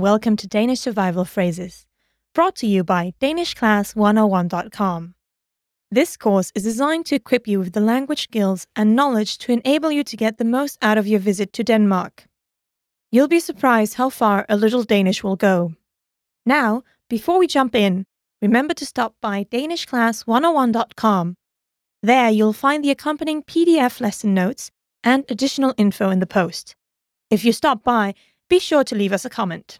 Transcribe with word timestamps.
welcome 0.00 0.34
to 0.36 0.46
Danish 0.46 0.80
Survival 0.80 1.26
Phrases, 1.26 1.86
brought 2.32 2.56
to 2.56 2.66
you 2.66 2.82
by 2.82 3.12
DanishClass101.com. 3.20 5.14
This 5.90 6.16
course 6.16 6.50
is 6.54 6.62
designed 6.62 7.04
to 7.06 7.16
equip 7.16 7.46
you 7.46 7.58
with 7.58 7.74
the 7.74 7.80
language 7.80 8.22
skills 8.22 8.66
and 8.74 8.96
knowledge 8.96 9.36
to 9.38 9.52
enable 9.52 9.92
you 9.92 10.02
to 10.04 10.16
get 10.16 10.38
the 10.38 10.44
most 10.44 10.78
out 10.80 10.96
of 10.96 11.06
your 11.06 11.20
visit 11.20 11.52
to 11.52 11.62
Denmark. 11.62 12.26
You'll 13.12 13.28
be 13.28 13.40
surprised 13.40 13.94
how 13.94 14.08
far 14.08 14.46
a 14.48 14.56
little 14.56 14.84
Danish 14.84 15.22
will 15.22 15.36
go. 15.36 15.74
Now, 16.46 16.82
before 17.10 17.38
we 17.38 17.46
jump 17.46 17.74
in, 17.74 18.06
remember 18.40 18.72
to 18.74 18.86
stop 18.86 19.16
by 19.20 19.44
DanishClass101.com. 19.44 21.34
There 22.02 22.30
you'll 22.30 22.54
find 22.54 22.82
the 22.82 22.90
accompanying 22.90 23.42
PDF 23.42 24.00
lesson 24.00 24.32
notes 24.32 24.70
and 25.04 25.24
additional 25.28 25.74
info 25.76 26.08
in 26.08 26.20
the 26.20 26.26
post. 26.26 26.74
If 27.28 27.44
you 27.44 27.52
stop 27.52 27.84
by, 27.84 28.14
be 28.48 28.58
sure 28.58 28.84
to 28.84 28.94
leave 28.94 29.12
us 29.12 29.26
a 29.26 29.30
comment. 29.30 29.78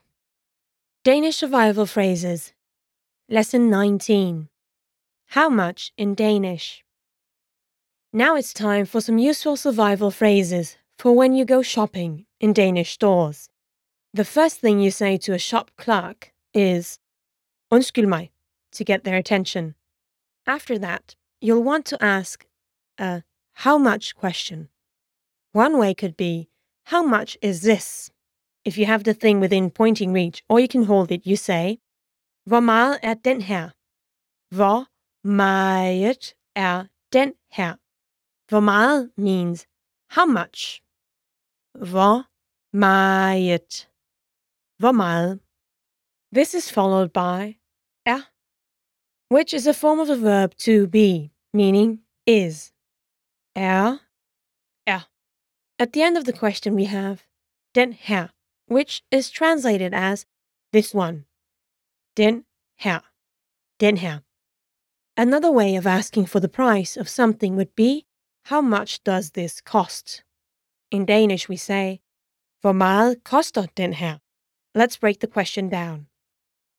Danish 1.03 1.37
survival 1.37 1.87
phrases. 1.87 2.53
Lesson 3.27 3.71
19. 3.71 4.51
How 5.29 5.49
much 5.49 5.95
in 5.97 6.15
Danish? 6.15 6.85
Now 8.13 8.37
it's 8.37 8.53
time 8.53 8.85
for 8.85 9.01
some 9.01 9.17
useful 9.17 9.57
survival 9.57 10.11
phrases 10.11 10.77
for 10.99 11.13
when 11.13 11.33
you 11.33 11.47
go 11.47 11.63
shopping 11.63 12.27
in 12.39 12.53
Danish 12.53 12.91
stores. 12.91 13.49
The 14.13 14.27
first 14.27 14.61
thing 14.61 14.79
you 14.79 14.91
say 14.91 15.17
to 15.17 15.33
a 15.33 15.39
shop 15.39 15.71
clerk 15.79 16.35
is 16.53 16.99
Undskyld 17.73 18.07
mig 18.07 18.31
to 18.73 18.85
get 18.85 19.05
their 19.05 19.17
attention. 19.17 19.77
After 20.47 20.79
that, 20.81 21.17
you'll 21.41 21.63
want 21.63 21.87
to 21.87 22.05
ask 22.05 22.45
a 22.99 23.23
how 23.65 23.79
much 23.79 24.15
question. 24.15 24.69
One 25.53 25.79
way 25.79 25.95
could 25.95 26.19
be 26.19 26.51
how 26.93 27.03
much 27.03 27.39
is 27.41 27.63
this? 27.63 28.11
If 28.71 28.79
you 28.79 28.87
have 28.87 29.03
the 29.03 29.15
thing 29.15 29.41
within 29.41 29.71
pointing 29.71 30.13
reach, 30.13 30.45
or 30.49 30.61
you 30.61 30.69
can 30.69 30.85
hold 30.85 31.11
it, 31.11 31.27
you 31.27 31.35
say, 31.35 31.81
Hvor 32.47 32.61
meget 32.61 32.99
er 33.03 33.15
den 33.15 33.41
her? 33.41 33.71
Hvor 34.55 34.87
meget 35.27 36.35
er 36.55 36.87
den 37.13 37.35
her? 37.51 37.77
Hvor 38.51 38.61
meget 38.61 39.11
means 39.17 39.67
how 40.17 40.27
much. 40.27 40.83
Hvor 41.93 42.17
meget. 42.73 43.89
Hvor 44.79 44.93
meget. 44.93 45.41
This 46.33 46.55
is 46.55 46.73
followed 46.73 47.09
by 47.09 47.59
er, 48.07 48.23
which 49.35 49.53
is 49.53 49.67
a 49.67 49.75
form 49.83 49.99
of 49.99 50.07
the 50.07 50.23
verb 50.31 50.51
to 50.67 50.87
be, 50.87 51.31
meaning 51.53 52.05
is. 52.27 52.73
Er, 53.57 53.99
er. 54.87 55.03
At 55.83 55.93
the 55.93 56.03
end 56.07 56.17
of 56.19 56.25
the 56.25 56.39
question, 56.43 56.75
we 56.75 56.87
have 56.87 57.19
den 57.75 57.93
her, 57.93 58.29
which 58.71 59.03
is 59.11 59.31
translated 59.31 59.93
as 59.93 60.27
this 60.73 60.95
one. 60.95 61.25
Den 62.15 62.45
her. 62.79 63.01
Den 63.79 63.97
her. 63.97 64.23
Another 65.17 65.51
way 65.51 65.75
of 65.75 65.87
asking 65.87 66.27
for 66.27 66.39
the 66.41 66.49
price 66.49 66.97
of 66.97 67.09
something 67.09 67.57
would 67.57 67.75
be, 67.75 68.07
how 68.45 68.61
much 68.61 69.03
does 69.03 69.33
this 69.33 69.61
cost? 69.61 70.23
In 70.91 71.05
Danish, 71.05 71.49
we 71.49 71.57
say, 71.57 72.01
hvor 72.63 72.73
meget 72.73 73.25
koster 73.25 73.67
den 73.77 73.93
her? 73.95 74.21
Let's 74.75 74.97
break 74.97 75.19
the 75.19 75.27
question 75.27 75.69
down. 75.69 76.07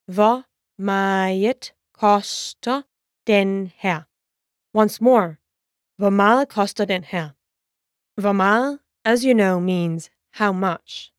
Hvor 0.08 0.46
meget 0.78 1.74
koster 1.94 2.82
den 3.28 3.72
her? 3.76 4.04
Once 4.74 5.02
more, 5.04 5.38
hvor 5.98 6.10
meget 6.10 6.50
koster 6.50 6.86
den 6.86 7.04
her? 7.04 7.30
Hvor 8.22 8.32
meget, 8.32 8.80
as 9.06 9.24
you 9.24 9.34
know, 9.34 9.60
means 9.60 10.10
how 10.34 10.52
much. 10.54 11.12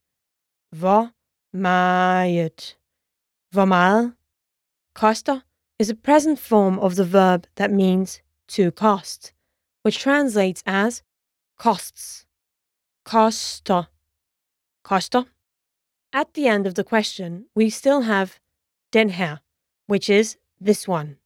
Hvor 0.73 1.11
meget. 1.53 2.79
Hvor 3.51 3.65
meget. 3.65 4.17
Koster 4.95 5.41
is 5.79 5.91
a 5.91 5.95
present 5.95 6.39
form 6.39 6.79
of 6.79 6.95
the 6.95 7.13
verb 7.13 7.47
that 7.57 7.71
means 7.71 8.23
to 8.49 8.71
cost, 8.71 9.35
which 9.85 9.99
translates 9.99 10.63
as 10.67 11.03
costs. 11.59 12.27
Koster. 13.05 13.83
Koster. 14.83 15.25
At 16.13 16.27
the 16.35 16.49
end 16.49 16.67
of 16.67 16.75
the 16.75 16.85
question, 16.85 17.47
we 17.55 17.71
still 17.71 18.03
have 18.03 18.29
den 18.93 19.11
her, 19.11 19.37
which 19.87 20.09
is 20.09 20.39
this 20.61 20.89
one. 20.89 21.17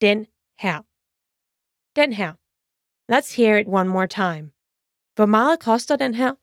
Den 0.00 0.26
her. 0.58 0.82
Den 1.96 2.12
her. 2.12 2.32
Let's 3.08 3.36
hear 3.36 3.56
it 3.58 3.68
one 3.68 3.88
more 3.88 4.06
time. 4.06 4.52
Hvor 5.14 5.26
meget 5.26 5.60
koster 5.60 5.96
den 5.96 6.14
her? 6.14 6.34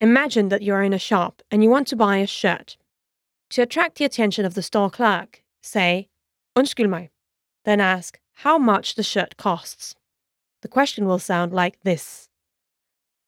Imagine 0.00 0.48
that 0.48 0.62
you 0.62 0.74
are 0.74 0.82
in 0.82 0.92
a 0.92 0.98
shop 0.98 1.42
and 1.50 1.62
you 1.62 1.70
want 1.70 1.86
to 1.88 1.96
buy 1.96 2.18
a 2.18 2.26
shirt. 2.26 2.76
To 3.50 3.62
attract 3.62 3.98
the 3.98 4.04
attention 4.04 4.44
of 4.44 4.54
the 4.54 4.62
store 4.62 4.90
clerk, 4.90 5.42
say, 5.62 6.08
Undskyld. 6.56 7.10
Then 7.64 7.80
ask 7.80 8.20
how 8.32 8.58
much 8.58 8.94
the 8.94 9.02
shirt 9.02 9.36
costs. 9.36 9.94
The 10.62 10.68
question 10.68 11.06
will 11.06 11.18
sound 11.18 11.52
like 11.52 11.80
this. 11.82 12.28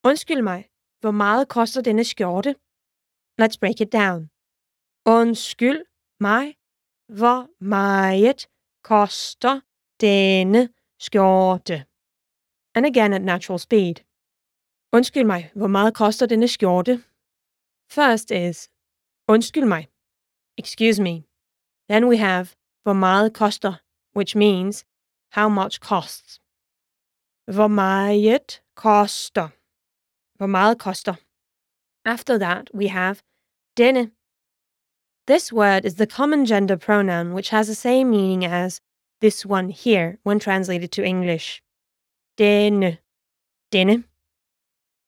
Undskyld 0.05 0.67
hvor 1.01 1.11
meget 1.11 1.49
koster 1.49 1.81
denne 1.83 2.05
skjorte? 2.05 2.55
Let's 3.39 3.57
break 3.57 3.81
it 3.81 3.93
down. 3.93 4.31
Undskyld 5.09 5.85
mig, 6.21 6.57
hvor 7.09 7.49
meget 7.65 8.49
koster 8.83 9.61
denne 10.01 10.69
skjorte? 10.99 11.85
And 12.75 12.87
again 12.87 13.13
at 13.13 13.23
natural 13.23 13.59
speed. 13.59 13.95
Undskyld 14.97 15.27
mig, 15.27 15.51
hvor 15.55 15.67
meget 15.67 15.95
koster 15.95 16.27
denne 16.27 16.49
skjorte? 16.49 16.95
First 17.91 18.31
is 18.31 18.71
undskyld 19.29 19.69
mig. 19.75 19.89
Excuse 20.59 21.03
me. 21.03 21.15
Then 21.91 22.09
we 22.11 22.17
have 22.17 22.47
hvor 22.83 22.93
meget 22.93 23.35
koster, 23.35 23.73
which 24.19 24.37
means 24.37 24.85
how 25.37 25.49
much 25.49 25.75
costs. 25.91 26.41
Hvor 27.57 27.69
meget 27.69 28.63
koster. 28.75 29.49
Hvor 30.39 30.47
meget 30.47 30.79
koster. 30.79 31.15
After 32.15 32.39
that, 32.39 32.65
we 32.75 32.89
have 32.89 33.17
denne. 33.77 34.11
This 35.27 35.53
word 35.53 35.85
is 35.85 35.95
the 35.95 36.13
common 36.19 36.47
gender 36.47 36.77
pronoun 36.77 37.35
which 37.35 37.51
has 37.51 37.67
the 37.67 37.81
same 37.89 38.11
meaning 38.11 38.45
as 38.45 38.81
this 39.21 39.47
one 39.47 39.69
here 39.85 40.09
when 40.27 40.41
translated 40.41 40.91
to 40.93 41.03
English. 41.03 41.63
Denne. 42.39 42.99
Denne. 43.73 44.05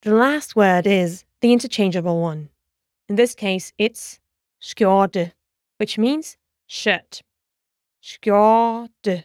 The 0.03 0.15
last 0.15 0.55
word 0.55 0.87
is 0.87 1.25
the 1.41 1.53
interchangeable 1.53 2.21
one. 2.21 2.51
In 3.09 3.17
this 3.17 3.35
case, 3.35 3.73
it's 3.79 4.21
skjorte, 4.63 5.33
which 5.79 5.99
means 5.99 6.37
shirt. 6.69 7.23
Skjorte. 8.01 9.25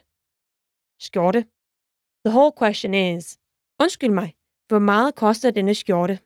Skjorte. 0.98 1.46
The 2.24 2.32
whole 2.32 2.50
question 2.50 2.92
is, 2.92 3.38
undskyld 3.78 4.12
mig, 4.12 4.34
hvor 4.68 4.78
meget 4.78 5.14
koster 5.14 5.50
denne 5.50 5.74
skjorte? 5.74 6.18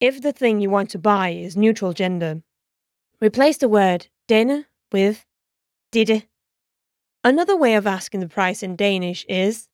If 0.00 0.22
the 0.22 0.32
thing 0.32 0.62
you 0.62 0.70
want 0.70 0.88
to 0.90 0.98
buy 0.98 1.28
is 1.28 1.56
neutral 1.56 1.92
gender, 1.92 2.40
replace 3.20 3.58
the 3.58 3.68
word 3.68 4.08
denne 4.28 4.64
with 4.94 5.26
dette. 5.92 6.26
Another 7.22 7.56
way 7.56 7.74
of 7.76 7.86
asking 7.86 8.20
the 8.20 8.28
price 8.28 8.62
in 8.62 8.76
Danish 8.76 9.26
is, 9.28 9.68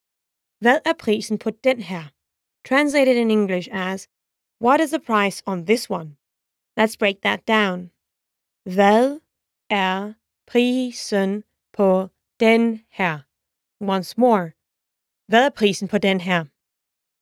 hvad 0.59 0.81
er 0.85 0.95
prisen 0.99 1.39
på 1.39 1.51
den 1.51 1.81
her? 1.83 2.16
Translated 2.67 3.17
in 3.17 3.31
English 3.31 3.69
as, 3.73 4.09
What 4.59 4.81
is 4.81 4.91
the 4.91 4.99
price 4.99 5.43
on 5.47 5.65
this 5.65 5.89
one? 5.89 6.17
Let's 6.77 6.97
break 6.97 7.21
that 7.23 7.47
down. 7.47 7.91
Hvad 8.65 9.21
er 9.71 10.15
prisen 10.47 11.45
på 11.73 12.11
den 12.41 12.85
her? 12.91 13.19
Once 13.81 14.15
more. 14.19 14.55
Hvad 15.29 15.47
er 15.47 15.51
prisen 15.51 15.89
på 15.89 15.99
den 15.99 16.21
her? 16.21 16.45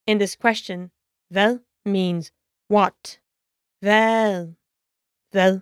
In 0.06 0.18
this 0.18 0.36
question, 0.36 0.90
hvad 1.30 1.58
means 1.84 2.32
what. 2.70 3.20
Hvad. 3.80 4.54
Hvad. 5.30 5.60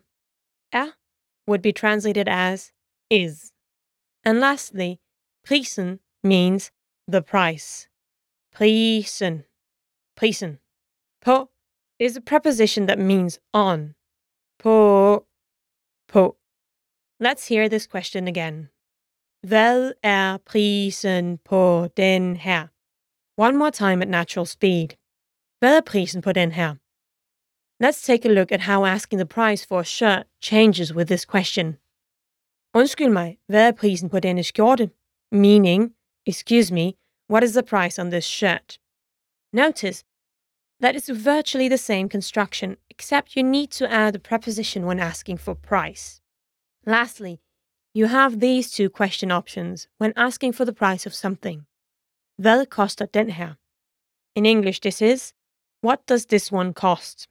Er 0.72 0.88
would 1.46 1.62
be 1.62 1.72
translated 1.72 2.28
as 2.28 2.72
is. 3.10 3.52
And 4.24 4.38
lastly, 4.38 5.00
prisen 5.44 6.00
means 6.22 6.70
the 7.08 7.22
price. 7.22 7.88
Prisen. 8.52 9.44
Prisen. 10.22 10.58
På 11.20 11.48
is 11.98 12.16
a 12.16 12.20
preposition 12.20 12.86
that 12.86 12.98
means 12.98 13.40
on. 13.52 13.94
På. 14.58 15.26
På. 16.08 16.36
Let's 17.18 17.48
hear 17.48 17.68
this 17.68 17.86
question 17.88 18.28
again. 18.28 18.68
Hvad 19.48 19.92
er 20.02 20.38
prisen 20.46 21.38
på 21.38 21.88
den 21.96 22.36
her? 22.36 22.68
One 23.36 23.58
more 23.58 23.70
time 23.70 24.02
at 24.02 24.08
natural 24.08 24.46
speed. 24.46 24.88
Hvad 25.58 25.76
er 25.76 25.80
prisen 25.80 26.22
på 26.22 26.32
den 26.32 26.52
her? 26.52 26.74
Let's 27.84 28.06
take 28.06 28.24
a 28.28 28.32
look 28.32 28.52
at 28.52 28.60
how 28.60 28.84
asking 28.84 29.18
the 29.18 29.34
price 29.36 29.66
for 29.68 29.80
a 29.80 29.84
shirt 29.84 30.26
changes 30.40 30.94
with 30.94 31.08
this 31.08 31.24
question. 31.24 31.66
Undskyld 32.74 33.12
mig, 33.12 33.38
hvad 33.46 33.68
er 33.68 33.72
prisen 33.72 34.10
på 34.10 34.20
denne 34.20 34.42
skjorte? 34.42 34.90
Meaning, 35.32 35.94
excuse 36.26 36.74
me, 36.74 36.92
what 37.30 37.42
is 37.44 37.52
the 37.52 37.66
price 37.72 38.02
on 38.02 38.10
this 38.10 38.24
shirt? 38.24 38.78
Notice 39.52 40.04
that 40.82 40.96
is 40.96 41.08
virtually 41.08 41.68
the 41.68 41.78
same 41.78 42.08
construction, 42.08 42.76
except 42.90 43.36
you 43.36 43.42
need 43.44 43.70
to 43.70 43.90
add 43.90 44.16
a 44.16 44.18
preposition 44.18 44.84
when 44.84 44.98
asking 44.98 45.38
for 45.38 45.54
price. 45.54 46.20
Lastly, 46.84 47.40
you 47.94 48.06
have 48.06 48.40
these 48.40 48.68
two 48.72 48.90
question 48.90 49.30
options 49.30 49.86
when 49.98 50.12
asking 50.16 50.52
for 50.52 50.64
the 50.64 50.72
price 50.72 51.06
of 51.06 51.14
something. 51.14 51.66
Hvad 52.36 52.68
koster 52.68 53.06
den 53.06 53.30
her? 53.30 53.58
In 54.34 54.44
English, 54.44 54.80
this 54.80 55.00
is, 55.00 55.32
what 55.82 56.04
does 56.06 56.26
this 56.26 56.50
one 56.50 56.74
cost? 56.74 57.28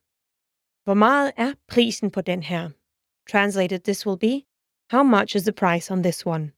Hvor 0.86 0.96
er 1.38 1.56
prisen 1.68 2.10
på 2.10 2.22
den 2.22 2.44
her? 2.44 2.70
Translated, 3.26 3.84
this 3.84 4.06
will 4.06 4.18
be, 4.18 4.46
how 4.92 5.04
much 5.04 5.36
is 5.36 5.44
the 5.44 5.52
price 5.52 5.92
on 5.92 6.04
this 6.04 6.26
one? 6.26 6.54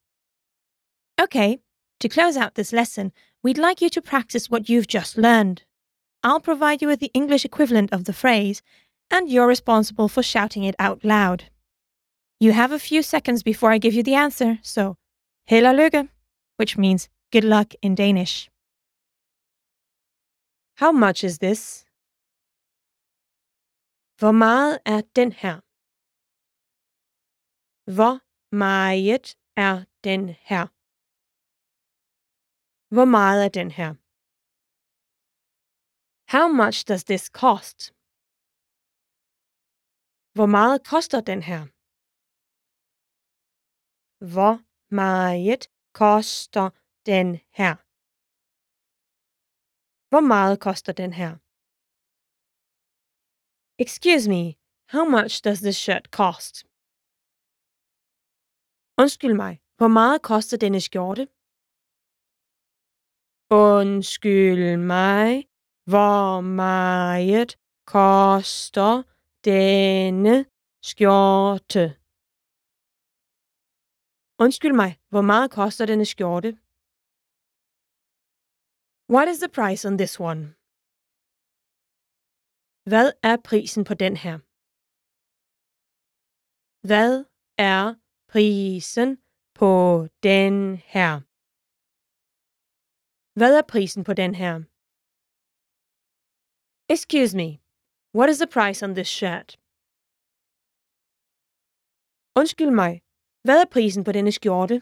Okay, 1.19 1.57
to 2.00 2.07
close 2.07 2.38
out 2.38 2.54
this 2.54 2.72
lesson, 2.72 3.12
we'd 3.42 3.57
like 3.57 3.81
you 3.81 3.90
to 3.90 4.01
practice 4.01 4.51
what 4.51 4.69
you've 4.69 4.88
just 4.88 5.18
learned. 5.18 5.63
I'll 6.24 6.40
provide 6.40 6.81
you 6.81 6.88
with 6.88 7.00
the 7.00 7.12
English 7.14 7.44
equivalent 7.46 7.92
of 7.92 8.06
the 8.06 8.14
phrase, 8.14 8.62
and 9.12 9.30
you're 9.30 9.48
responsible 9.48 10.08
for 10.08 10.24
shouting 10.24 10.64
it 10.64 10.75
out 10.80 11.04
loud. 11.04 11.50
You 12.40 12.54
have 12.54 12.72
a 12.72 12.80
few 12.80 13.02
seconds 13.04 13.44
before 13.44 13.72
I 13.72 13.78
give 13.78 13.94
you 13.94 14.04
the 14.04 14.16
answer, 14.16 14.58
so 14.64 14.96
held 15.48 15.66
og 15.66 15.75
lykke, 15.75 16.10
which 16.58 16.78
means 16.78 17.10
good 17.31 17.44
luck 17.44 17.74
in 17.81 17.96
Danish. 17.96 18.50
How 20.78 20.92
much 20.92 21.24
is 21.24 21.40
this? 21.40 21.86
Hvor 24.19 24.31
meget 24.31 24.80
er 24.86 25.02
den 25.16 25.31
her? 25.31 25.56
Hvor 27.92 28.19
meget 28.56 29.36
er 29.58 29.86
den 30.04 30.30
her? 30.30 30.68
Hvor 32.96 33.06
meget 33.06 33.46
er 33.46 33.50
den 33.50 33.72
her? 33.72 34.03
How 36.38 36.47
much 36.47 36.77
does 36.89 37.03
this 37.12 37.25
cost? 37.41 37.80
Hvor 40.35 40.50
meget 40.57 40.80
koster 40.94 41.21
den 41.31 41.41
her? 41.50 41.62
Hvor 44.33 44.53
meget 45.01 45.63
koster 46.01 46.65
den 47.12 47.27
her? 47.59 47.74
Hvor 50.12 50.24
meget 50.33 50.57
koster 50.68 50.94
den 51.01 51.12
her? 51.19 51.31
Excuse 53.83 54.25
me, 54.33 54.45
how 54.94 55.06
much 55.15 55.33
does 55.47 55.59
this 55.65 55.77
shirt 55.85 56.06
cost? 56.19 56.53
Undskyld 59.01 59.35
mig, 59.44 59.53
hvor 59.77 59.91
meget 60.00 60.19
koster 60.31 60.57
denne 60.63 60.81
skjorte? 60.88 61.24
Undskyld 63.69 64.77
mig, 64.95 65.30
hvor 65.91 66.41
meget 66.65 67.51
koster 67.95 68.94
denne 69.50 70.35
skjorte? 70.89 71.83
Undskyld 74.44 74.75
mig, 74.81 74.91
hvor 75.12 75.25
meget 75.31 75.47
koster 75.59 75.85
denne 75.91 76.06
skjorte? 76.13 76.50
What 79.13 79.27
is 79.31 79.39
the 79.44 79.51
price 79.57 79.81
on 79.89 79.95
this 80.01 80.15
one? 80.30 80.41
Hvad 82.89 83.07
er 83.30 83.35
prisen 83.50 83.83
på 83.89 83.94
den 84.03 84.13
her? 84.24 84.35
Hvad 86.89 87.13
er 87.74 87.83
prisen 88.31 89.09
på 89.59 89.71
den 90.30 90.56
her? 90.94 91.12
Hvad 93.39 93.51
er 93.59 93.65
prisen 93.74 94.03
på 94.03 94.13
den 94.21 94.33
her? 94.41 94.73
Excuse 96.89 97.33
me, 97.33 97.62
what 98.12 98.30
is 98.30 98.39
the 98.39 98.47
price 98.47 98.83
on 98.83 98.94
this 98.94 99.07
shirt? 99.07 99.57
Undskyld 102.35 102.71
mig, 102.71 103.01
hvad 103.44 103.62
er 103.62 103.65
prisen 103.71 104.03
på 104.03 104.12
denne 104.12 104.31
skjorte? 104.31 104.75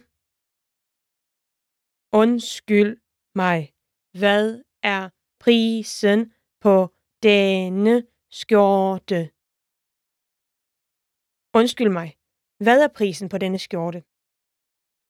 Undskyld 2.21 2.97
mig, 3.35 3.73
hvad 4.19 4.63
er 4.83 5.09
prisen 5.39 6.33
på 6.61 6.75
denne 7.23 8.07
skjorte? 8.29 9.19
Undskyld 11.59 11.91
mig, 11.99 12.09
hvad 12.65 12.83
er 12.83 12.87
prisen 12.87 13.29
på 13.29 13.37
denne 13.37 13.59
skjorte? 13.59 13.99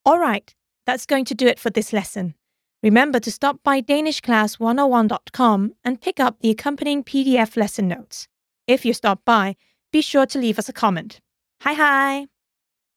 Alright, 0.06 0.56
that's 0.88 1.06
going 1.06 1.26
to 1.28 1.36
do 1.42 1.46
it 1.54 1.60
for 1.60 1.70
this 1.70 1.94
lesson. 1.94 2.41
Remember 2.84 3.20
to 3.20 3.32
stop 3.32 3.60
by 3.64 3.80
DanishClass101.com 3.82 5.74
and 5.84 6.02
pick 6.02 6.20
up 6.20 6.40
the 6.40 6.50
accompanying 6.50 7.04
PDF 7.04 7.56
lesson 7.56 7.88
notes. 7.88 8.28
If 8.66 8.86
you 8.86 8.94
stop 8.94 9.24
by, 9.24 9.56
be 9.92 10.02
sure 10.02 10.26
to 10.26 10.40
leave 10.40 10.58
us 10.58 10.68
a 10.68 10.74
comment. 10.74 11.20
Hi 11.62 11.74
hi! 11.74 12.31